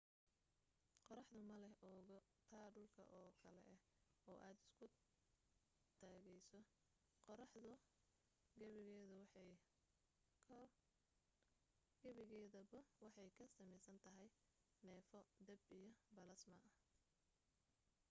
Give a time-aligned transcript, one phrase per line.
[1.07, 2.17] qoraxdu ma leh oogo
[2.49, 3.81] ta dhulka oo kale ah
[4.29, 4.85] oo aad isku
[5.99, 6.59] taagayso
[7.27, 7.71] qoraxdu
[12.03, 14.29] gebigeeduba waxay ka samaysan tahay
[14.87, 16.59] neefo dab iyo balaasma